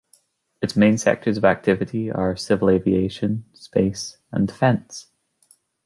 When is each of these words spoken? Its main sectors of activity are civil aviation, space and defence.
Its 0.63 0.75
main 0.75 0.97
sectors 0.97 1.37
of 1.37 1.45
activity 1.45 2.09
are 2.11 2.35
civil 2.35 2.71
aviation, 2.71 3.45
space 3.53 4.17
and 4.31 4.47
defence. 4.47 5.11